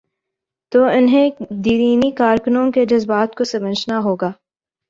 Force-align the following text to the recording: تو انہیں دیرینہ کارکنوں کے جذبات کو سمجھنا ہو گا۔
تو 0.71 0.83
انہیں 0.83 1.29
دیرینہ 1.63 2.09
کارکنوں 2.17 2.71
کے 2.71 2.85
جذبات 2.85 3.35
کو 3.35 3.43
سمجھنا 3.43 3.99
ہو 3.99 4.15
گا۔ 4.15 4.31